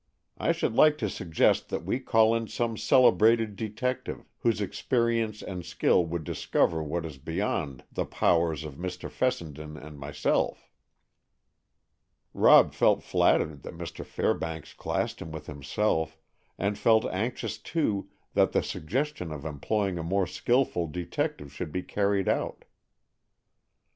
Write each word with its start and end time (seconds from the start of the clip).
I 0.39 0.51
should 0.51 0.73
like 0.73 0.97
to 0.97 1.09
suggest 1.11 1.69
that 1.69 1.85
we 1.85 1.99
call 1.99 2.33
in 2.33 2.47
some 2.47 2.75
celebrated 2.75 3.55
detective, 3.55 4.25
whose 4.39 4.59
experience 4.59 5.43
and 5.43 5.63
skill 5.63 6.03
would 6.07 6.23
discover 6.23 6.81
what 6.81 7.05
is 7.05 7.19
beyond 7.19 7.83
the 7.91 8.05
powers 8.07 8.63
of 8.63 8.77
Mr. 8.77 9.11
Fessenden 9.11 9.77
and 9.77 9.99
myself." 9.99 10.71
Rob 12.33 12.73
felt 12.73 13.03
flattered 13.03 13.61
that 13.61 13.77
Mr. 13.77 14.03
Fairbanks 14.03 14.73
classed 14.73 15.21
him 15.21 15.31
with 15.31 15.45
himself, 15.45 16.17
and 16.57 16.79
felt 16.79 17.05
anxious 17.05 17.59
too 17.59 18.09
that 18.33 18.53
the 18.53 18.63
suggestion 18.63 19.31
of 19.31 19.45
employing 19.45 19.99
a 19.99 20.03
more 20.03 20.25
skilful 20.25 20.87
detective 20.87 21.53
should 21.53 21.71
be 21.71 21.83
carried 21.83 22.27
out. 22.27 22.65